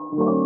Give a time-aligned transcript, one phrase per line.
[0.00, 0.39] Thank you.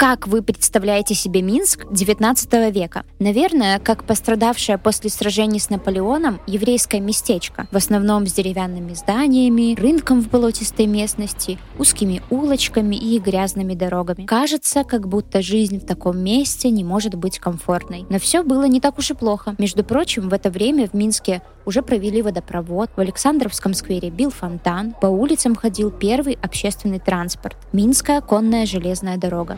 [0.00, 3.04] Как вы представляете себе Минск XIX века?
[3.18, 10.22] Наверное, как пострадавшее после сражений с Наполеоном еврейское местечко, в основном с деревянными зданиями, рынком
[10.22, 14.24] в болотистой местности, узкими улочками и грязными дорогами.
[14.24, 18.06] Кажется, как будто жизнь в таком месте не может быть комфортной.
[18.08, 19.54] Но все было не так уж и плохо.
[19.58, 24.94] Между прочим, в это время в Минске уже провели водопровод, в Александровском сквере бил фонтан,
[25.00, 29.56] по улицам ходил первый общественный транспорт– Минская конная железная дорога.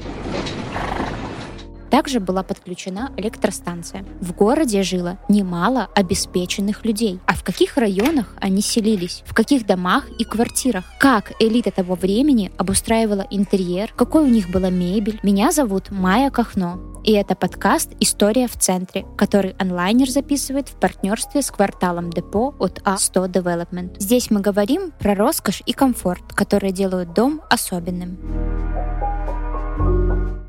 [1.92, 4.06] Также была подключена электростанция.
[4.18, 7.20] В городе жило немало обеспеченных людей.
[7.26, 9.22] А в каких районах они селились?
[9.26, 10.86] В каких домах и квартирах?
[10.98, 13.92] Как элита того времени обустраивала интерьер?
[13.94, 15.20] Какой у них была мебель?
[15.22, 16.80] Меня зовут Майя Кахно.
[17.04, 22.78] И это подкаст «История в центре», который онлайнер записывает в партнерстве с кварталом депо от
[22.78, 23.96] А100 Development.
[23.98, 28.16] Здесь мы говорим про роскошь и комфорт, которые делают дом особенным.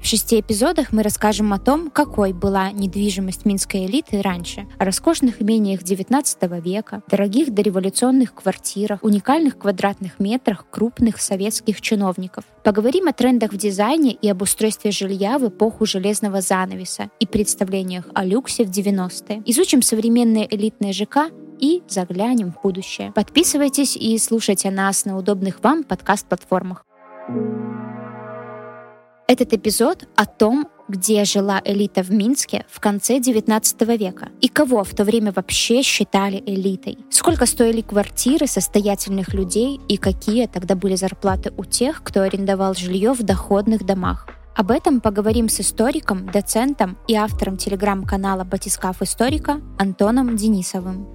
[0.03, 5.41] В шести эпизодах мы расскажем о том, какой была недвижимость минской элиты раньше, о роскошных
[5.41, 12.43] имениях XIX века, дорогих дореволюционных квартирах, уникальных квадратных метрах крупных советских чиновников.
[12.65, 18.03] Поговорим о трендах в дизайне и об устройстве жилья в эпоху железного занавеса и представлениях
[18.13, 19.41] о люксе в 90-е.
[19.45, 21.31] Изучим современные элитные ЖК
[21.61, 23.13] и заглянем в будущее.
[23.15, 26.83] Подписывайтесь и слушайте нас на удобных вам подкаст-платформах.
[29.33, 34.83] Этот эпизод о том, где жила элита в Минске в конце 19 века и кого
[34.83, 36.99] в то время вообще считали элитой.
[37.09, 43.13] Сколько стоили квартиры состоятельных людей и какие тогда были зарплаты у тех, кто арендовал жилье
[43.13, 44.27] в доходных домах.
[44.55, 51.07] Об этом поговорим с историком, доцентом и автором телеграм-канала «Батискаф Историка» Антоном Денисовым.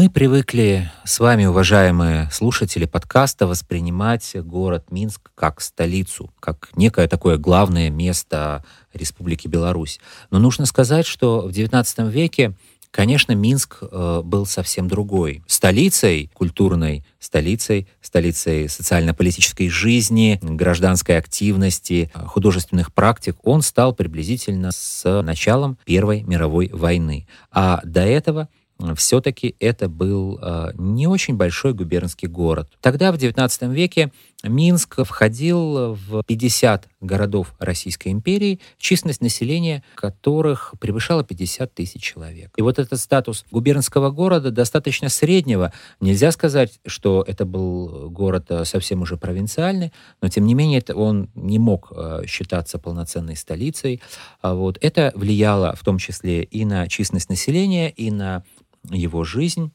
[0.00, 7.36] Мы привыкли с вами, уважаемые слушатели подкаста, воспринимать город Минск как столицу, как некое такое
[7.36, 10.00] главное место Республики Беларусь.
[10.30, 12.54] Но нужно сказать, что в XIX веке
[12.90, 15.44] Конечно, Минск э, был совсем другой.
[15.46, 25.78] Столицей культурной, столицей, столицей социально-политической жизни, гражданской активности, художественных практик он стал приблизительно с началом
[25.84, 27.28] Первой мировой войны.
[27.52, 28.48] А до этого
[28.96, 32.68] все-таки это был э, не очень большой губернский город.
[32.80, 41.22] Тогда, в XIX веке, Минск входил в 50 городов Российской империи, численность населения которых превышала
[41.22, 42.52] 50 тысяч человек.
[42.56, 45.72] И вот этот статус губернского города достаточно среднего.
[46.00, 49.92] Нельзя сказать, что это был город э, совсем уже провинциальный,
[50.22, 54.00] но тем не менее он не мог э, считаться полноценной столицей.
[54.40, 54.78] А вот.
[54.80, 58.42] Это влияло в том числе и на численность населения, и на
[58.88, 59.72] его жизнь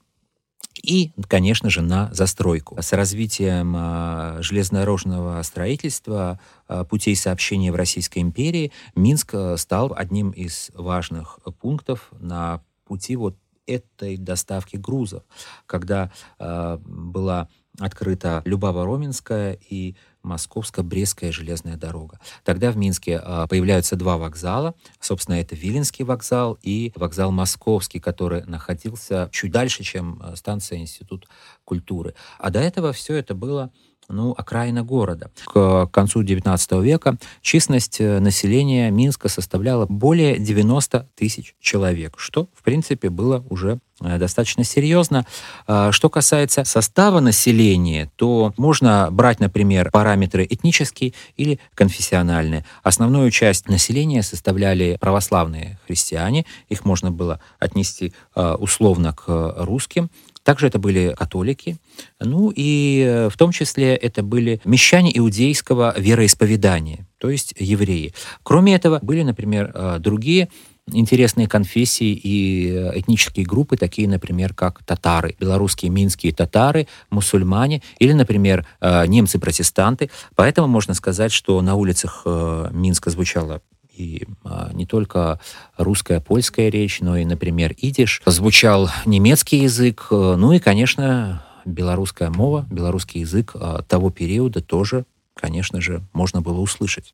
[0.82, 2.78] и, конечно же, на застройку.
[2.82, 10.32] С развитием э, железнодорожного строительства, э, путей сообщения в Российской империи, Минск э, стал одним
[10.32, 15.24] из важных пунктов на пути вот этой доставки грузов,
[15.66, 17.50] когда э, была
[17.80, 19.96] открыта Любава-Роменская и
[20.26, 22.20] Московско-Брестская железная дорога.
[22.44, 24.76] Тогда в Минске а, появляются два вокзала.
[25.00, 31.28] Собственно, это Виленский вокзал и вокзал Московский, который находился чуть дальше, чем а, станция Институт
[31.64, 32.16] культуры.
[32.40, 33.72] А до этого все это было
[34.10, 35.32] ну, окраина города.
[35.46, 42.64] К концу XIX века численность э, населения Минска составляла более 90 тысяч человек, что, в
[42.64, 45.26] принципе, было уже э, достаточно серьезно.
[45.68, 52.66] А, что касается состава населения, то можно брать, например, параметры этнические или конфессиональные.
[52.84, 56.46] Основную часть населения составляли православные христиане.
[56.70, 60.10] Их можно было отнести а, условно к русским.
[60.46, 61.78] Также это были католики,
[62.20, 68.14] ну и э, в том числе это были мещане иудейского вероисповедания, то есть евреи.
[68.44, 70.50] Кроме этого, были, например, э, другие
[70.92, 78.14] интересные конфессии и э, этнические группы, такие, например, как татары, белорусские минские татары, мусульмане или,
[78.14, 80.12] например, немцы-протестанты.
[80.36, 82.24] Поэтому можно сказать, что на улицах
[82.72, 83.62] Минска звучало
[83.96, 85.40] и а, не только
[85.78, 88.22] русская, польская речь, но и, например, идиш.
[88.26, 95.06] Звучал немецкий язык, э, ну и, конечно, белорусская мова, белорусский язык а, того периода тоже,
[95.34, 97.14] конечно же, можно было услышать.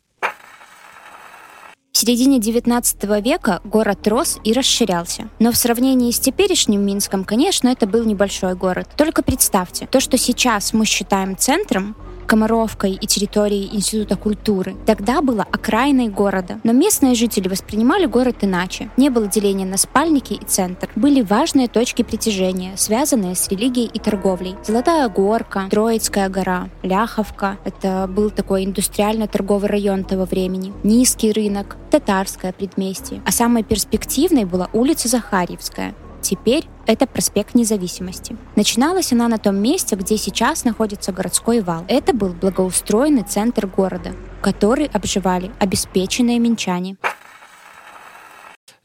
[1.94, 5.30] середине XIX века город рос и расширялся.
[5.40, 8.90] Но в сравнении с теперешним Минском, конечно, это был небольшой город.
[8.98, 11.96] Только представьте, то, что сейчас мы считаем центром,
[12.28, 16.60] Комаровкой и территорией Института культуры, тогда было окраиной города.
[16.64, 18.90] Но местные жители воспринимали город иначе.
[18.98, 20.90] Не было деления на спальники и центр.
[20.96, 24.56] Были важные точки притяжения, связанные с религией и торговлей.
[24.66, 27.58] Золотая горка, Троицкая гора, Ляховка.
[27.66, 30.74] Это был такой индустриально-торговый район того времени.
[30.84, 33.22] Низкий рынок, Татарское предместье.
[33.26, 35.94] А самой перспективной была улица Захарьевская.
[36.22, 38.38] Теперь это проспект Независимости.
[38.56, 41.84] Начиналась она на том месте, где сейчас находится городской вал.
[41.88, 46.98] Это был благоустроенный центр города, который обживали обеспеченные минчане.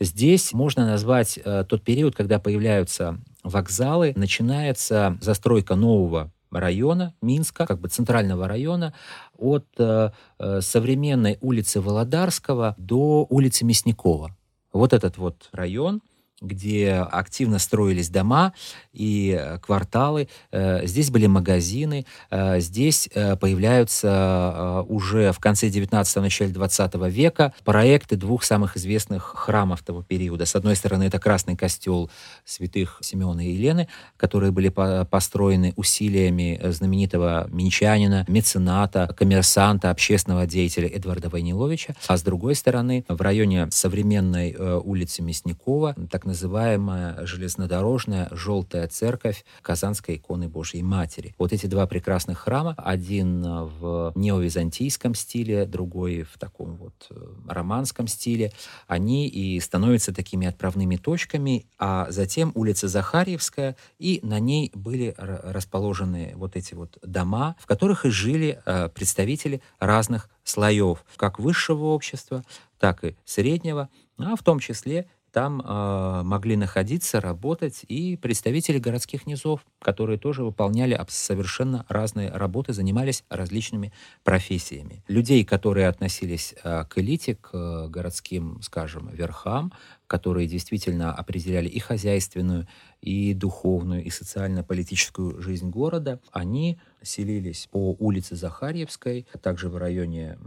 [0.01, 7.81] Здесь можно назвать э, тот период, когда появляются вокзалы, начинается застройка нового района Минска, как
[7.81, 8.93] бы центрального района,
[9.37, 14.37] от э, э современной улицы Володарского до улицы Мясникова.
[14.73, 16.03] Вот этот вот район–
[16.43, 18.53] где активно строились дома
[18.93, 20.29] и э, кварталы.
[20.53, 22.05] Э, здесь были магазины.
[22.31, 23.09] Э, здесь
[23.41, 30.45] появляются уже в конце 19-го, начале 20 века проекты двух самых известных храмов того периода.
[30.45, 32.11] С одной стороны, это Красный костел
[32.45, 41.29] святых Симеона и Елены, которые были построены усилиями знаменитого минчанина, мецената, коммерсанта, общественного деятеля Эдварда
[41.29, 41.95] Войниловича.
[42.07, 50.17] А с другой стороны, в районе современной улицы Мясникова, так называемая железнодорожная желтая церковь Казанской
[50.17, 51.35] иконы Божьей Матери.
[51.39, 57.15] Вот эти два прекрасных храма, один в неовизантийском стиле, другой в таком вот э,
[57.49, 58.53] романском стиле,
[58.87, 66.33] они и становятся такими отправными точками, а затем улица Захарьевская, и на ней были расположены
[66.37, 72.45] вот эти вот дома, в которых и жили э, представители разных слоев, как высшего общества,
[72.79, 73.89] так и среднего,
[74.19, 80.43] а в том числе там э, могли находиться, работать и представители городских низов, которые тоже
[80.43, 83.93] выполняли совершенно разные работы, занимались различными
[84.25, 85.05] профессиями.
[85.09, 89.75] Людей, которые относились э, к элите, к э, городским, скажем, верхам,
[90.07, 92.67] которые действительно определяли и хозяйственную,
[93.03, 100.39] и духовную, и социально-политическую жизнь города, они селились по улице Захарьевской, а также в районе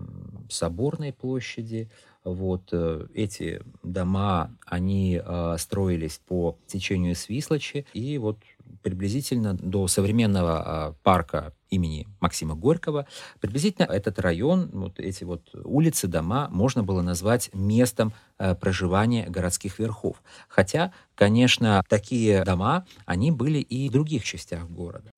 [0.50, 1.92] Соборной площади,
[2.24, 8.40] вот э, эти дома, они э, строились по течению Свислочи, и вот
[8.84, 13.06] приблизительно до современного э, парка имени Максима Горького,
[13.40, 20.24] приблизительно этот район, вот эти вот улицы, дома можно было назвать местом проживания городских верхов.
[20.48, 25.12] Хотя, конечно, такие дома, они были и в других частях города.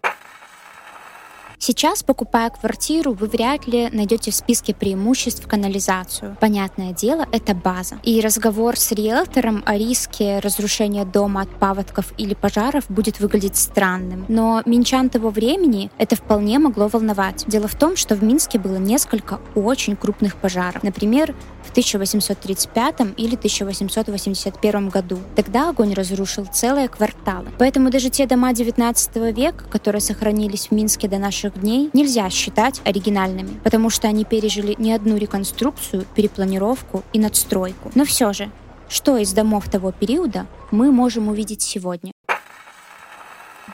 [1.64, 6.36] Сейчас, покупая квартиру, вы вряд ли найдете в списке преимуществ канализацию.
[6.40, 8.00] Понятное дело, это база.
[8.02, 14.26] И разговор с риэлтором о риске разрушения дома от паводков или пожаров будет выглядеть странным.
[14.28, 17.44] Но минчан того времени это вполне могло волновать.
[17.46, 20.82] Дело в том, что в Минске было несколько очень крупных пожаров.
[20.82, 21.36] Например,
[21.66, 25.20] в 1835 или 1881 году.
[25.36, 27.48] Тогда огонь разрушил целые кварталы.
[27.58, 32.82] Поэтому даже те дома 19 века, которые сохранились в Минске до наших дней нельзя считать
[32.86, 37.92] оригинальными, потому что они пережили не одну реконструкцию, перепланировку и надстройку.
[37.96, 38.52] Но все же,
[38.90, 42.11] что из домов того периода мы можем увидеть сегодня?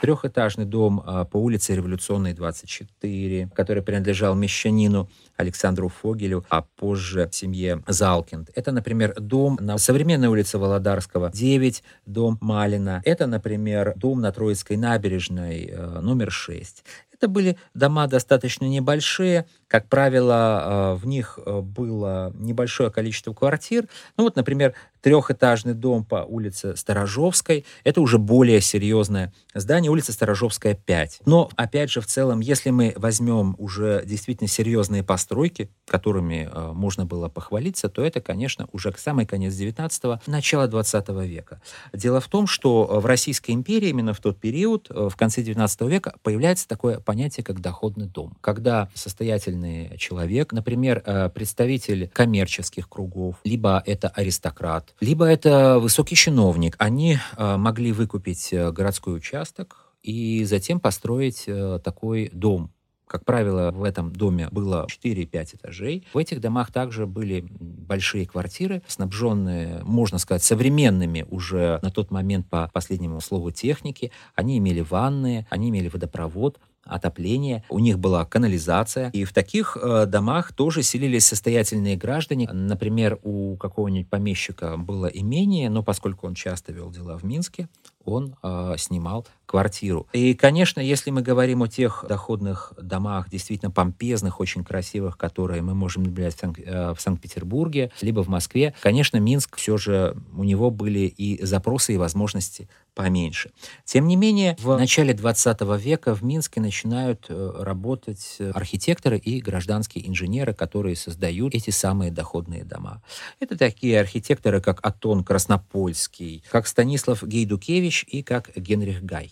[0.01, 7.83] Трехэтажный дом а, по улице Революционной, 24, который принадлежал мещанину Александру Фогелю, а позже семье
[7.87, 8.49] Залкинд.
[8.55, 13.01] Это, например, дом на современной улице Володарского, 9, дом Малина.
[13.05, 16.83] Это, например, дом на Троицкой набережной, э, номер 6.
[17.17, 23.87] Это были дома достаточно небольшие, как правило, э, в них э, было небольшое количество квартир.
[24.15, 27.65] Ну вот, например, трехэтажный дом по улице Сторожовской.
[27.83, 31.21] Это уже более серьезное здание, улица Сторожовская 5.
[31.25, 37.05] Но, опять же, в целом, если мы возьмем уже действительно серьезные постройки, которыми э, можно
[37.05, 41.61] было похвалиться, то это, конечно, уже самый конец 19-го, начало 20 века.
[41.93, 46.15] Дело в том, что в Российской империи именно в тот период, в конце 19 века,
[46.23, 48.37] появляется такое понятие, как доходный дом.
[48.41, 56.15] Когда состоятельный состоятельный человек, например, э, представитель коммерческих кругов, либо это аристократ, либо это высокий
[56.15, 61.49] чиновник, они э, могли выкупить э, городской участок и затем построить
[61.83, 62.71] такой дом
[63.07, 66.05] Как правило, в этом доме было 4-5 этажей.
[66.13, 72.47] В этих домах также были большие квартиры, снабженные, можно сказать, современными уже на тот момент
[72.49, 74.11] по последнему слову техники.
[74.35, 79.09] Они имели ванны, они имели водопровод, отопление, у них была канализация.
[79.11, 82.49] И в таких э, домах тоже селились состоятельные граждане.
[82.51, 87.67] Например, у какого-нибудь помещика было имение, но поскольку он часто вел дела в Минске,
[88.07, 90.07] он э, снимал квартиру.
[90.13, 95.73] И, конечно, если мы говорим о тех доходных домах, действительно помпезных, очень красивых, которые мы
[95.73, 100.43] можем наблюдать в, Санк- э, в Санкт-Петербурге, либо в Москве, конечно, Минск все же, у
[100.43, 103.51] него были и запросы, и возможности поменьше.
[103.85, 110.09] Тем не менее, в начале 20 века в Минске начинают э, работать архитекторы и гражданские
[110.09, 113.03] инженеры, которые создают эти самые доходные дома.
[113.39, 119.31] Это такие архитекторы, как Атон Краснопольский, как Станислав Гейдукевич, и как Генрих Гай.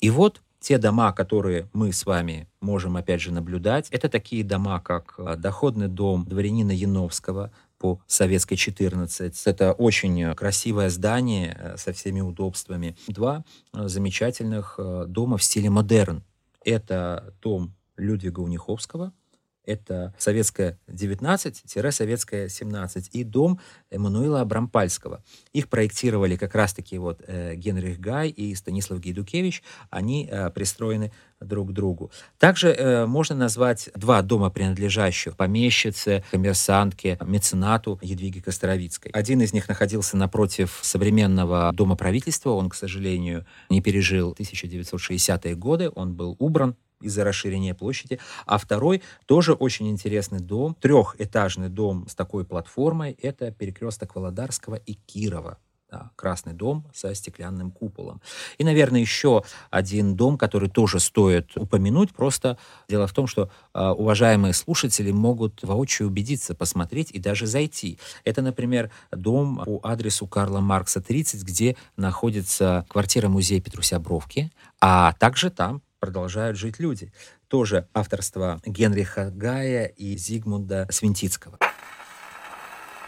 [0.00, 4.80] И вот те дома, которые мы с вами можем опять же наблюдать, это такие дома,
[4.80, 9.46] как э, доходный дом дворянина Яновского по Советской 14.
[9.46, 12.96] Это очень красивое здание э, со всеми удобствами.
[13.08, 16.24] Два э, замечательных дома в стиле модерн.
[16.64, 19.12] Это дом Людвига Униховского–
[19.66, 25.22] это советская 19-советская 17 и дом Эммануила Абрампальского.
[25.52, 29.62] Их проектировали как раз-таки вот э, Генрих Гай и Станислав Гейдукевич.
[29.90, 32.10] Они э, пристроены друг к другу.
[32.38, 39.10] Также э, можно назвать два дома, принадлежащих помещице, коммерсантке, меценату Едвиге Костровицкой.
[39.12, 42.50] Один из них находился напротив современного дома правительства.
[42.50, 45.90] Он, к сожалению, не пережил 1960-е годы.
[45.94, 48.18] Он был убран из-за расширения площади.
[48.46, 54.94] А второй тоже очень интересный дом, трехэтажный дом с такой платформой, это перекресток Володарского и
[54.94, 55.58] Кирова.
[55.88, 58.20] Да, красный дом со стеклянным куполом.
[58.58, 62.12] И, наверное, еще один дом, который тоже стоит упомянуть.
[62.12, 68.00] Просто дело в том, что э, уважаемые слушатели могут воочию убедиться, посмотреть и даже зайти.
[68.24, 74.50] Это, например, дом по адресу Карла Маркса 30, где находится квартира музея Петруся Бровки,
[74.80, 77.12] а также там продолжают жить люди.
[77.48, 81.58] Тоже авторство Генриха Гая и Зигмунда Свинтицкого.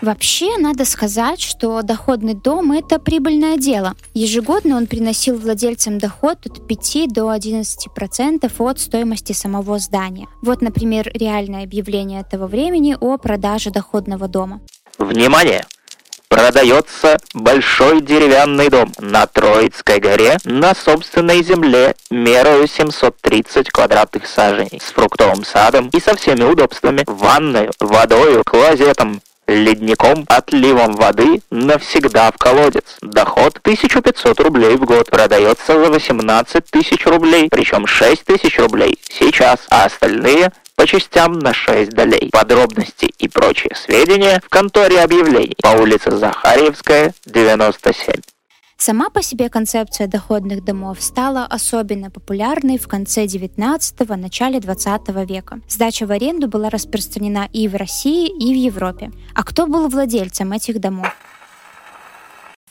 [0.00, 3.94] Вообще, надо сказать, что доходный дом– это прибыльное дело.
[4.14, 10.28] Ежегодно он приносил владельцам доход от 5 до 11% от стоимости самого здания.
[10.42, 14.60] Вот, например, реальное объявление этого времени о продаже доходного дома.
[14.98, 15.64] Внимание!
[16.28, 24.92] Продается большой деревянный дом на Троицкой горе на собственной земле мерою 730 квадратных саженей с
[24.92, 32.98] фруктовым садом и со всеми удобствами, ванной, водою, клозетом, ледником, отливом воды навсегда в колодец.
[33.00, 39.66] Доход 1500 рублей в год продается за 18 тысяч рублей, причем 6 тысяч рублей сейчас,
[39.70, 42.30] а остальные по частям на 6 долей.
[42.30, 48.14] Подробности и прочие сведения в конторе объявлений по улице Захарьевская, 97.
[48.80, 55.60] Сама по себе концепция доходных домов стала особенно популярной в конце 19-го, начале 20 века.
[55.68, 59.10] Сдача в аренду была распространена и в России, и в Европе.
[59.34, 61.08] А кто был владельцем этих домов?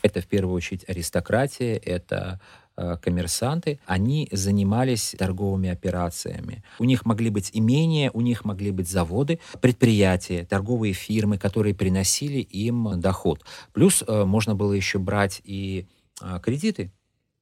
[0.01, 2.39] Это в первую очередь аристократия, это
[2.79, 6.63] Э, коммерсанты, они занимались торговыми операциями.
[6.77, 12.37] У них могли быть имения, у них могли быть заводы, предприятия, торговые фирмы, которые приносили
[12.37, 13.43] им доход.
[13.73, 15.87] Плюс э, можно было еще брать и
[16.41, 16.91] кредиты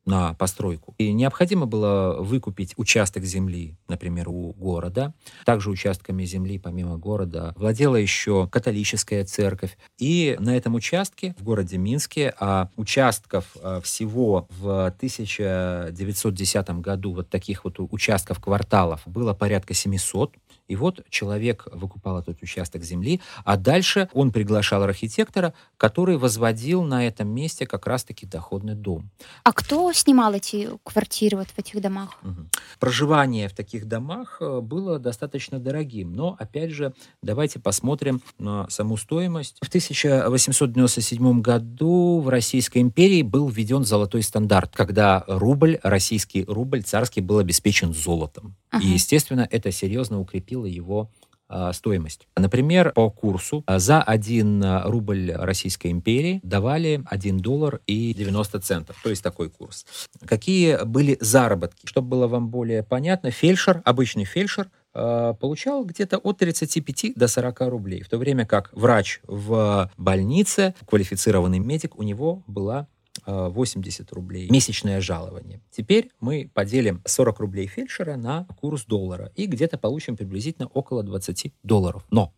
[0.06, 0.94] на постройку.
[0.98, 5.14] И необходимо было выкупить участок земли, например, у города.
[5.46, 9.78] Также участками земли, помимо города, владела еще католическая церковь.
[9.98, 17.30] И на этом участке в городе Минске, а участков а, всего в 1910 году, вот
[17.30, 20.36] таких вот участков кварталов, было порядка 700.
[20.68, 27.06] И вот человек выкупал этот участок земли, а дальше он приглашал архитектора, который возводил на
[27.06, 29.10] этом месте как раз-таки доходный дом.
[29.44, 32.18] А кто снимал эти квартиры вот в этих домах?
[32.24, 32.48] Угу.
[32.80, 38.98] Проживание в таких домах э, было достаточно дорогим, но, опять же, давайте посмотрим на саму
[38.98, 39.58] стоимость.
[39.62, 47.22] В 1897 году в Российской империи был введен золотой стандарт, когда рубль, российский рубль царский
[47.22, 48.56] был обеспечен золотом.
[48.76, 48.84] Ага.
[48.84, 51.10] И, естественно, это серьезно укрепило его
[51.48, 52.28] а, стоимость.
[52.36, 58.60] Например, по курсу а, за 1 а, рубль Российской империи давали 1 доллар и 90
[58.60, 59.86] центов, то есть такой курс.
[60.26, 61.86] Какие были заработки?
[61.86, 68.02] Чтобы было вам более понятно, фельдшер, обычный фельдшер, получал где-то от 35 до 40 рублей,
[68.02, 72.88] в то время как врач в больнице, квалифицированный медик, у него была
[73.26, 75.62] 80 рублей месячное жалование.
[75.72, 81.54] Теперь мы поделим 40 рублей фельдшера на курс доллара и где-то получим приблизительно около 20
[81.64, 82.04] долларов.
[82.12, 82.34] Но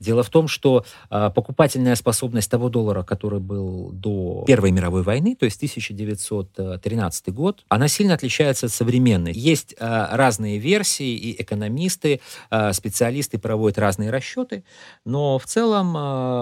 [0.00, 5.44] дело в том, что покупательная способность того доллара, который был до Первой мировой войны, то
[5.44, 9.32] есть 1913 год, она сильно отличается от современной.
[9.32, 12.20] Есть разные версии, и экономисты,
[12.72, 14.64] специалисты проводят разные расчеты,
[15.04, 15.88] но в целом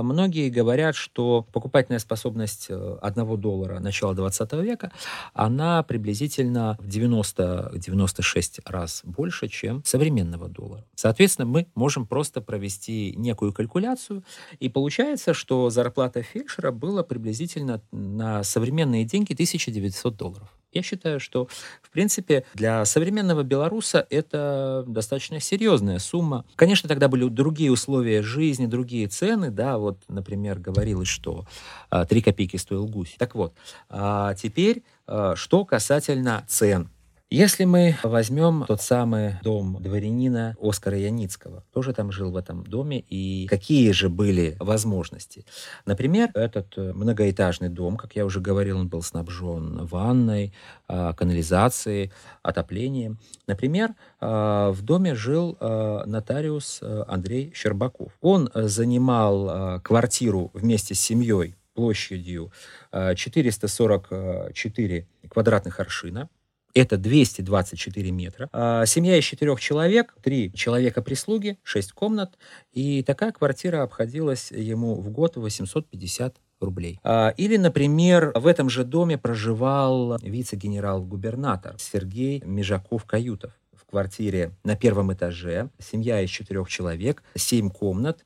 [0.06, 4.92] многие говорят, что покупательная способность э, одного доллара начала 20 века,
[5.34, 10.84] она приблизительно в 90-96 раз больше, чем современного доллара.
[10.94, 14.24] Соответственно, мы можем просто провести некую калькуляцию,
[14.60, 20.48] и получается, что зарплата фельдшера была приблизительно на современные деньги 1900 долларов.
[20.72, 21.48] Я считаю, что,
[21.82, 26.46] в принципе, для современного белоруса это достаточно серьезная сумма.
[26.56, 31.44] Конечно, тогда были другие условия жизни, другие цены, да, вот, например, говорилось, что
[31.90, 33.16] а, 3 копейки стоил гусь.
[33.18, 33.54] Так вот,
[33.90, 36.88] а теперь, а, что касательно цен.
[37.32, 43.02] Если мы возьмем тот самый дом дворянина Оскара Яницкого, тоже там жил в этом доме,
[43.08, 45.46] и какие же были возможности?
[45.86, 50.52] Например, этот э, многоэтажный дом, как я уже говорил, он был снабжен ванной,
[50.88, 52.12] а, канализацией,
[52.42, 53.18] отоплением.
[53.46, 58.12] Например, а, в доме жил а, нотариус э, Андрей Щербаков.
[58.20, 62.52] Он занимал квартиру вместе с семьей площадью
[62.92, 66.28] 444 квадратных аршина,
[66.74, 68.48] это 224 метра.
[68.52, 72.38] А, семья из четырех человек, три человека прислуги, шесть комнат.
[72.72, 76.98] И такая квартира обходилась ему в год 850 рублей.
[77.02, 85.12] А, или, например, в этом же доме проживал вице-генерал-губернатор Сергей Межаков-Каютов в квартире на первом
[85.12, 85.70] этаже.
[85.78, 88.24] Семья из четырех человек, семь комнат,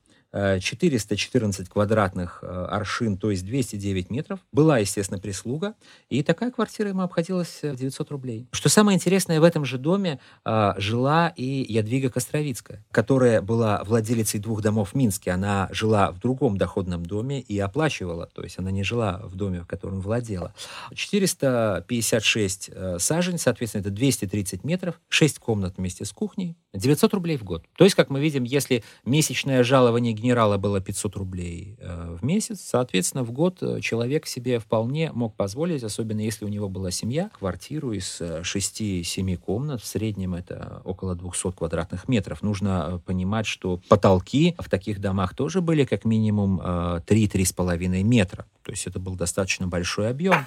[0.61, 4.40] 414 э, квадратных э, аршин, то есть 209 метров.
[4.52, 5.75] Была, естественно, прислуга,
[6.09, 8.47] и такая квартира ему обходилась 900 рублей.
[8.52, 14.40] Что самое интересное, в этом же доме э, жила и Ядвига Костровицкая, которая была владелицей
[14.40, 15.31] двух домов в Минске.
[15.31, 19.61] Она жила в другом доходном доме и оплачивала, то есть она не жила в доме,
[19.61, 20.55] в котором владела.
[20.95, 27.64] 456 сажень, соответственно, это 230 метров, 6 комнат вместе с кухней, 900 рублей в год.
[27.76, 32.61] То есть, как мы видим, если месячное жалование генерала было 500 рублей э, в месяц,
[32.61, 37.30] соответственно, в год э, человек себе вполне мог позволить, особенно если у него была семья,
[37.38, 42.42] квартиру из 6-7 э, комнат, в среднем это около 200 квадратных метров.
[42.42, 48.46] Нужно понимать, что потолки в таких домах тоже были как минимум 3-3,5 метра.
[48.64, 50.44] То есть это был достаточно большой объем.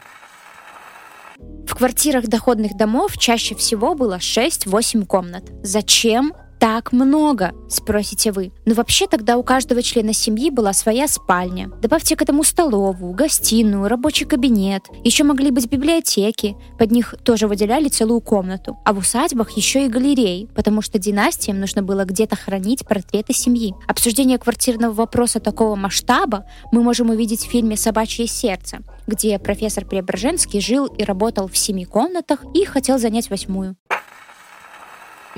[1.65, 5.49] В квартирах доходных домов чаще всего было 6-8 комнат.
[5.63, 8.51] Зачем так много?»– спросите вы.
[8.65, 11.71] Но вообще тогда у каждого члена семьи была своя спальня.
[11.81, 14.83] Добавьте к этому столовую, гостиную, рабочий кабинет.
[15.03, 16.57] Еще могли быть библиотеки.
[16.77, 18.77] Под них тоже выделяли целую комнату.
[18.85, 23.73] А в усадьбах еще и галереи, потому что династиям нужно было где-то хранить портреты семьи.
[23.87, 30.59] Обсуждение квартирного вопроса такого масштаба мы можем увидеть в фильме «Собачье сердце», где профессор Преображенский
[30.59, 33.75] жил и работал в семи комнатах и хотел занять восьмую.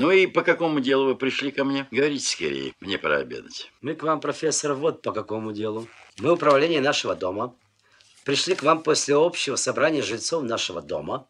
[0.01, 1.87] Ну и по какому делу вы пришли ко мне?
[1.91, 3.71] Говорите скорее, мне пора обедать.
[3.81, 5.87] Мы к вам, профессор, вот по какому делу.
[6.17, 7.55] Мы управление нашего дома.
[8.25, 11.27] Пришли к вам после общего собрания жильцов нашего дома,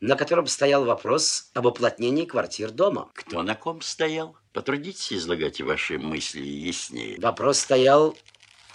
[0.00, 3.10] на котором стоял вопрос об уплотнении квартир дома.
[3.12, 4.34] Кто на ком стоял?
[4.54, 7.20] Потрудитесь излагать ваши мысли яснее.
[7.20, 8.16] Вопрос стоял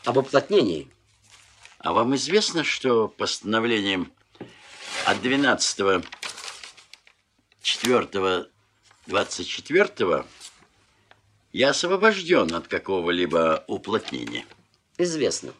[0.05, 0.91] об уплотнении.
[1.79, 4.11] А вам известно, что постановлением
[5.07, 6.05] от 12
[7.63, 8.52] 4
[9.07, 10.25] 24-го
[11.51, 14.45] я освобожден от какого-либо уплотнения.
[14.97, 15.53] Известно.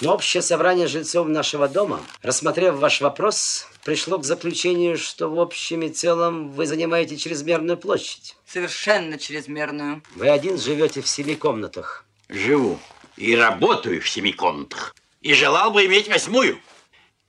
[0.00, 5.82] Но общее собрание жильцов нашего дома, рассмотрев ваш вопрос, пришло к заключению, что в общем
[5.82, 8.36] и целом вы занимаете чрезмерную площадь.
[8.46, 10.02] Совершенно чрезмерную.
[10.14, 12.04] Вы один живете в семи комнатах.
[12.28, 12.78] Живу
[13.16, 14.94] и работаю в семи комнатах.
[15.20, 16.60] И желал бы иметь восьмую.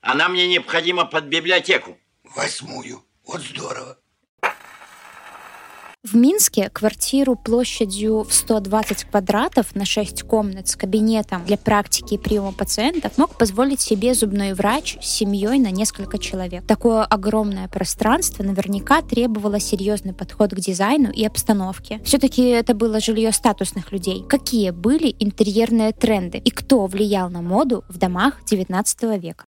[0.02, 1.98] Она мне необходима под библиотеку.
[2.24, 3.04] Восьмую?
[3.26, 3.98] Вот здорово.
[6.08, 12.18] В Минске квартиру площадью в 120 квадратов на 6 комнат с кабинетом для практики и
[12.18, 16.66] приема пациентов мог позволить себе зубной врач с семьей на несколько человек.
[16.66, 22.00] Такое огромное пространство наверняка требовало серьезный подход к дизайну и обстановке.
[22.06, 24.24] Все-таки это было жилье статусных людей.
[24.24, 29.44] Какие были интерьерные тренды и кто влиял на моду в домах 19 века?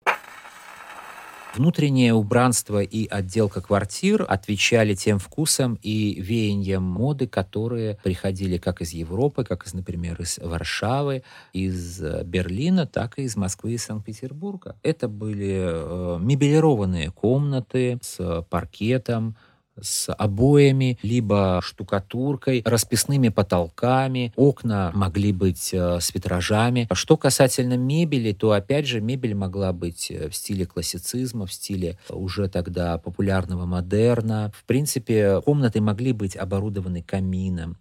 [1.54, 8.92] Внутреннее убранство и отделка квартир отвечали тем вкусам и веяниям моды, которые приходили как из
[8.92, 14.76] Европы, как из, например, из Варшавы, из э, Берлина, так и из Москвы и Санкт-Петербурга.
[14.84, 19.36] Это были э, мебелированные комнаты с паркетом,
[19.82, 24.32] с обоями, либо штукатуркой, расписными потолками.
[24.36, 26.88] Окна могли быть э, с витражами.
[26.92, 31.98] Что касательно мебели, то опять же мебель могла быть э, в стиле классицизма, в стиле
[32.08, 34.52] уже тогда популярного модерна.
[34.56, 37.76] В принципе, комнаты могли быть оборудованы камином,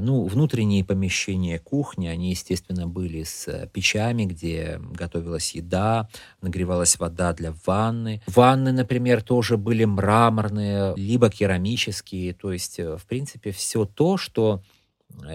[0.00, 6.08] ну, внутренние помещения кухни, они, естественно, были с э, печами, где готовилась еда,
[6.40, 8.22] нагревалась вода для ванны.
[8.26, 12.34] Ванны, например, тоже были мраморные, либо керамические.
[12.34, 14.62] То есть, э, в принципе, все то, что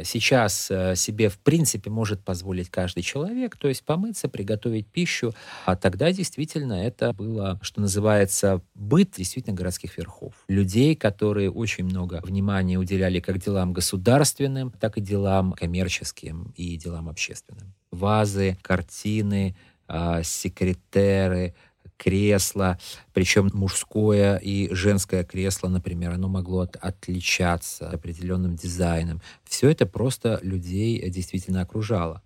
[0.04, 5.34] сейчас э, себе в принципе может позволить каждый человек, то есть помыться, приготовить пищу,
[5.66, 10.34] а тогда действительно это было, что называется, быт действительно городских верхов.
[10.48, 17.10] Людей, которые очень много внимания уделяли как делам государственным, так и делам коммерческим и делам
[17.10, 17.74] общественным.
[17.92, 19.56] Вазы, картины,
[19.88, 21.56] а, секретеры,
[22.00, 22.80] кресло,
[23.14, 29.22] причем мужское и женское кресло, например, оно могло от, отличаться определенным дизайном.
[29.44, 32.24] Все это просто людей действительно окружало.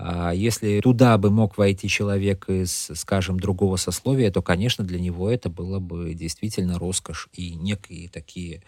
[0.00, 5.28] А если туда бы мог войти человек из, скажем, другого сословия, то, конечно, для него
[5.28, 8.62] это было бы действительно роскошь и некие такие,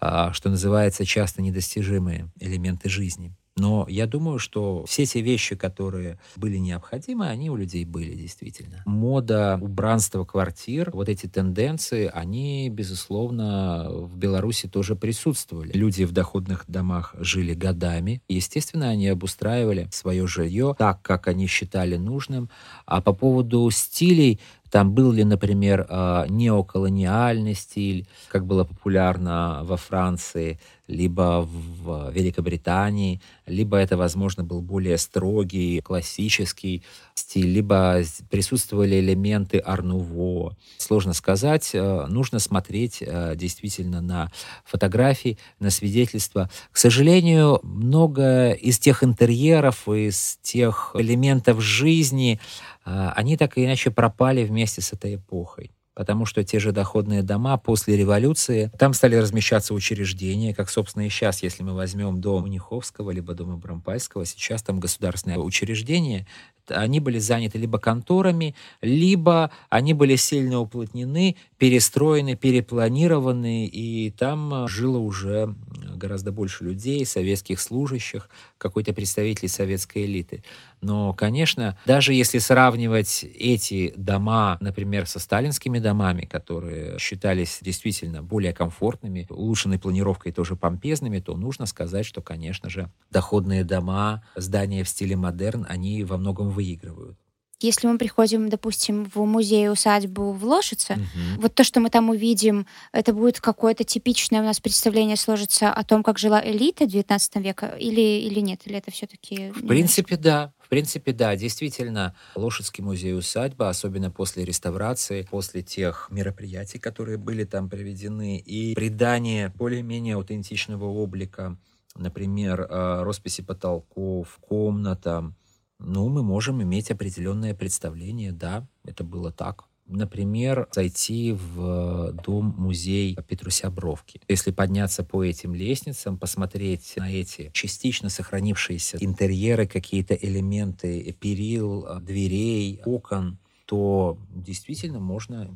[0.00, 3.34] а, что называется, часто недостижимые элементы жизни.
[3.56, 8.82] Но я думаю, что все те вещи, которые были необходимы, они у людей были действительно.
[8.84, 15.72] Мода, убранство квартир, вот эти тенденции, они, безусловно, в Беларуси тоже присутствовали.
[15.72, 18.22] Люди в доходных домах жили годами.
[18.28, 22.50] Естественно, они обустраивали свое жилье так, как они считали нужным.
[22.86, 29.76] А по поводу стилей, там был ли, например, а, неоколониальный стиль, как было популярно во
[29.76, 36.82] Франции, либо в Великобритании, либо это, возможно, был более строгий, классический
[37.14, 40.56] стиль, либо присутствовали элементы арнуво.
[40.76, 41.70] Сложно сказать.
[41.74, 44.30] Э, нужно смотреть э, действительно на
[44.64, 46.50] фотографии, на свидетельства.
[46.70, 52.40] К сожалению, много из тех интерьеров, из тех элементов жизни,
[52.84, 57.22] э, они так или иначе пропали вместе с этой эпохой потому что те же доходные
[57.22, 62.46] дома после революции, там стали размещаться учреждения, как, собственно, и сейчас, если мы возьмем дом
[62.46, 66.26] Ниховского, либо дом Брампальского, сейчас там государственное учреждение,
[66.68, 74.98] они были заняты либо конторами, либо они были сильно уплотнены, перестроены, перепланированы, и там жило
[74.98, 75.54] уже
[75.94, 78.28] гораздо больше людей, советских служащих,
[78.58, 80.42] какой-то представителей советской элиты.
[80.84, 88.52] Но, конечно, даже если сравнивать эти дома, например, со сталинскими домами, которые считались действительно более
[88.52, 94.88] комфортными, улучшенной планировкой тоже помпезными, то нужно сказать, что, конечно же, доходные дома, здания в
[94.90, 97.16] стиле модерн, они во многом выигрывают.
[97.60, 101.42] Если мы приходим, допустим, в музей-усадьбу в Лошице, угу.
[101.42, 105.82] вот то, что мы там увидим, это будет какое-то типичное у нас представление сложится о
[105.82, 108.60] том, как жила элита XIX века, или, или нет?
[108.66, 109.50] Или это все-таки...
[109.52, 110.52] В принципе, да.
[110.64, 117.68] В принципе, да, действительно, Лошадский музей-усадьба, особенно после реставрации, после тех мероприятий, которые были там
[117.68, 121.58] проведены, и придание более-менее аутентичного облика,
[121.96, 125.36] например, э, росписи потолков, комнатам,
[125.78, 129.64] ну, мы можем иметь определенное представление, да, это было так.
[129.86, 134.20] Например, зайти в дом-музей Петруся Бровки.
[134.28, 142.80] Если подняться по этим лестницам, посмотреть на эти частично сохранившиеся интерьеры, какие-то элементы перил, дверей,
[142.84, 145.54] окон, то действительно можно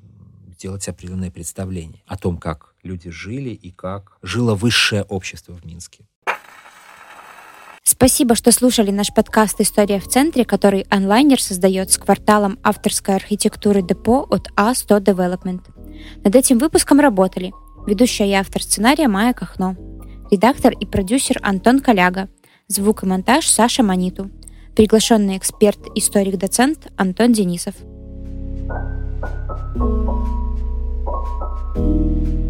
[0.58, 6.06] сделать определенное представление о том, как люди жили и как жило высшее общество в Минске.
[7.90, 13.80] Спасибо, что слушали наш подкаст «История в центре», который онлайнер создает с кварталом авторской архитектуры
[13.80, 15.62] депо от А100 Development.
[16.22, 17.50] Над этим выпуском работали
[17.86, 19.74] ведущая и автор сценария Майя Кахно,
[20.30, 22.28] редактор и продюсер Антон Коляга,
[22.66, 24.30] звук и монтаж Саша Маниту,
[24.76, 27.74] приглашенный эксперт, историк-доцент Антон Денисов.
[31.74, 32.47] thank you